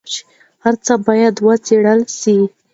هر 0.63 0.75
څه 0.85 0.93
باید 1.07 1.35
وڅېړل 1.45 1.99
سي. 2.19 2.37